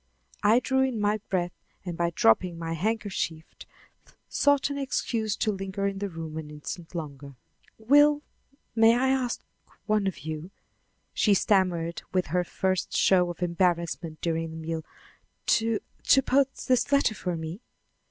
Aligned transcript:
I 0.41 0.59
drew 0.59 0.81
in 0.81 0.99
my 0.99 1.19
breath 1.29 1.51
and 1.85 1.95
by 1.95 2.09
dropping 2.15 2.57
my 2.57 2.73
handkerchief 2.73 3.45
sought 4.27 4.71
an 4.71 4.79
excuse 4.79 5.35
for 5.35 5.51
lingering 5.51 5.91
in 5.91 5.99
the 5.99 6.09
room 6.09 6.37
an 6.37 6.49
instant 6.49 6.95
longer. 6.95 7.35
"Will 7.77 8.23
may 8.75 8.95
I 8.97 9.09
ask 9.09 9.41
one 9.85 10.07
of 10.07 10.21
you," 10.21 10.49
she 11.13 11.35
stammered 11.35 12.01
with 12.11 12.25
her 12.33 12.43
first 12.43 12.97
show 12.97 13.29
of 13.29 13.43
embarrassment 13.43 14.21
during 14.21 14.49
the 14.49 14.57
meal, 14.57 14.83
"to 15.45 15.79
to 16.05 16.21
post 16.23 16.67
this 16.67 16.91
letter 16.91 17.13
for 17.13 17.37
me?" 17.37 17.61